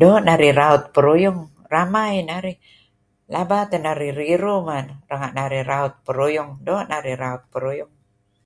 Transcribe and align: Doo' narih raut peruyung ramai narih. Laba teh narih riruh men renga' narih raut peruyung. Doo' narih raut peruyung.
Doo' 0.00 0.22
narih 0.26 0.52
raut 0.60 0.82
peruyung 0.94 1.38
ramai 1.72 2.14
narih. 2.28 2.58
Laba 3.34 3.58
teh 3.70 3.80
narih 3.86 4.12
riruh 4.18 4.60
men 4.68 4.86
renga' 5.10 5.32
narih 5.38 5.64
raut 5.70 5.94
peruyung. 6.06 6.50
Doo' 6.66 6.86
narih 6.90 7.16
raut 7.22 7.42
peruyung. 7.52 7.92